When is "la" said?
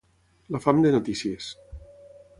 0.55-0.61